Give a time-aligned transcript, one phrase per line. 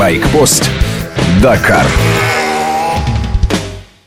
[0.00, 0.64] Байкпост.
[1.42, 1.84] Дакар.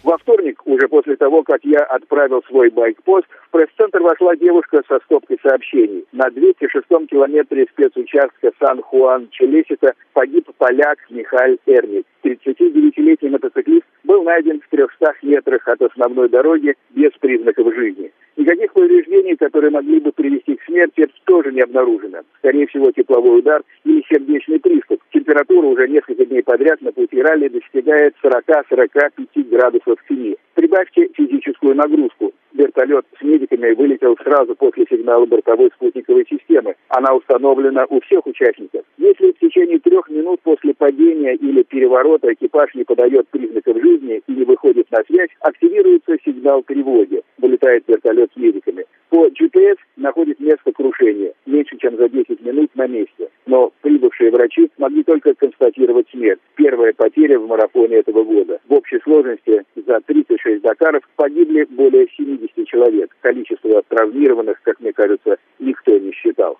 [0.01, 4.97] Во вторник, уже после того, как я отправил свой байкпост, в пресс-центр вошла девушка со
[5.05, 6.03] стопкой сообщений.
[6.11, 12.07] На 206-м километре спецучастка Сан-Хуан-Челесита погиб поляк Михаил Эрник.
[12.23, 18.11] 39-летний мотоциклист был найден в 300 метрах от основной дороги без признаков жизни.
[18.43, 22.23] Никаких повреждений, которые могли бы привести к смерти, тоже не обнаружено.
[22.39, 25.01] Скорее всего, тепловой удар или сердечный приступ.
[25.13, 30.35] Температура уже несколько дней подряд на пути ралли достигает 40-45 градусов тени.
[30.55, 32.33] Прибавьте физическую нагрузку.
[32.53, 36.75] Вертолет с медиками вылетел сразу после сигнала бортовой спутниковой системы.
[36.89, 38.83] Она установлена у всех участников.
[38.97, 44.31] Если в течение трех минут после падения или переворота экипаж не подает признаков жизни и
[44.31, 47.21] не выходит на связь, активируется сигнал тревоги.
[47.37, 48.85] Вылетает вертолет с медиками.
[49.09, 53.29] По GPS находит место крушения меньше, чем за 10 минут на месте.
[53.45, 56.39] Но прибывшие врачи могли только констатировать смерть.
[56.55, 58.59] Первая потеря в марафоне этого года.
[58.67, 63.15] В общей сложности за 36 Дакаров погибли более 70 человек.
[63.21, 66.57] Количество травмированных, как мне кажется, никто не считал.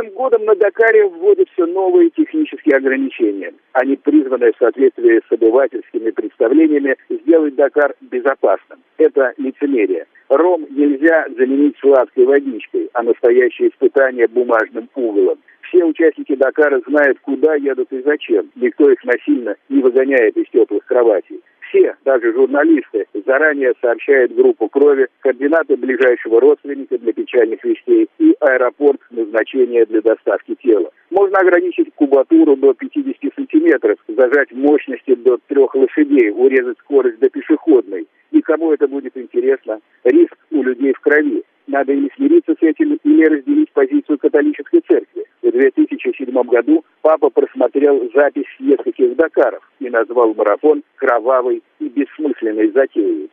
[0.00, 3.52] Каждым годом на Дакаре вводят все новые технические ограничения.
[3.72, 8.78] Они призваны в соответствии с обывательскими представлениями сделать Дакар безопасным.
[8.96, 10.06] Это лицемерие.
[10.30, 15.38] Ром нельзя заменить сладкой водичкой, а настоящее испытание бумажным уголом.
[15.68, 18.50] Все участники Дакара знают, куда едут и зачем.
[18.54, 25.08] Никто их насильно не выгоняет из теплых кроватей все, даже журналисты, заранее сообщают группу крови,
[25.20, 30.90] координаты ближайшего родственника для печальных вестей и аэропорт назначения для доставки тела.
[31.10, 38.06] Можно ограничить кубатуру до 50 сантиметров, зажать мощности до трех лошадей, урезать скорость до пешеходной.
[38.32, 39.80] И кому это будет интересно?
[40.04, 41.42] Риск у людей в крови.
[41.66, 45.24] Надо или смириться с этим, или разделить позицию католической церкви.
[45.42, 47.30] В 2007 году папа
[47.60, 53.30] просмотрел запись нескольких Дакаров и назвал марафон кровавой и бессмысленной затеей.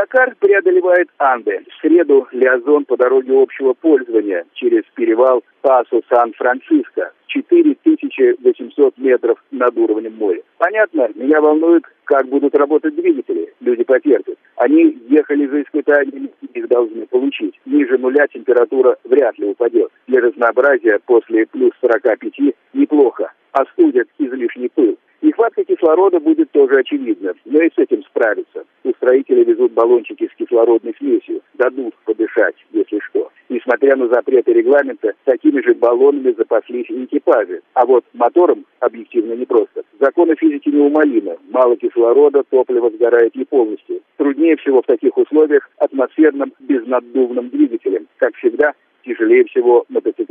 [0.00, 1.60] Дакар преодолевает Анды.
[1.68, 7.12] В среду Лиазон по дороге общего пользования через перевал Пасо Сан-Франциско.
[7.26, 10.40] 4800 метров над уровнем моря.
[10.56, 13.52] Понятно, меня волнует, как будут работать двигатели.
[13.60, 14.36] Люди потерпят.
[14.56, 17.60] Они ехали за испытаниями, их должны получить.
[17.66, 19.92] Ниже нуля температура вряд ли упадет.
[20.06, 23.32] Для разнообразия после плюс 45 неплохо.
[23.52, 24.98] Остудят излишний пыл.
[25.22, 28.64] Нехватка кислорода будет тоже очевидна, но и с этим справиться.
[28.84, 33.30] Устроители везут баллончики с кислородной смесью, дадут подышать, если что.
[33.50, 37.60] Несмотря на запреты регламента, такими же баллонами запаслись и экипажи.
[37.74, 39.82] А вот мотором объективно непросто.
[39.98, 41.36] Законы физики неумолимы.
[41.50, 44.00] Мало кислорода, топливо сгорает не полностью.
[44.16, 48.06] Труднее всего в таких условиях атмосферным безнаддувным двигателем.
[48.16, 48.72] Как всегда,
[49.04, 50.29] тяжелее всего мотоциклистам.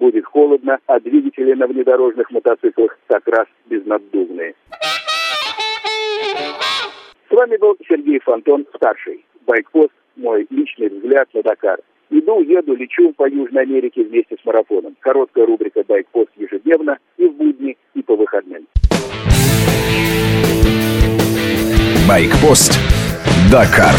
[0.00, 4.54] Будет холодно, а двигатели на внедорожных мотоциклах как раз безнаддувные.
[7.28, 9.24] С вами был Сергей Фонтон, старший.
[9.46, 11.80] Байкпост– мой личный взгляд на Дакар.
[12.08, 14.96] Иду, еду, лечу по Южной Америке вместе с марафоном.
[15.00, 18.66] Короткая рубрика «Байкпост» ежедневно и в будни, и по выходным.
[22.08, 22.72] Байкпост.
[23.52, 23.94] Дакар.